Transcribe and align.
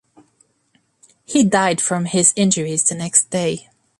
He 1.25 1.43
died 1.43 1.79
from 1.79 2.05
his 2.05 2.33
injuries 2.35 2.83
the 2.85 2.95
next 2.95 3.29
day. 3.29 3.67